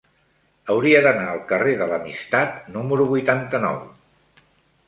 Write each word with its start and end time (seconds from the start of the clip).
Hauria 0.75 1.01
d'anar 1.07 1.27
al 1.33 1.43
carrer 1.51 1.75
de 1.83 1.87
l'Amistat 1.91 2.57
número 2.79 3.07
vuitanta-nou. 3.15 3.79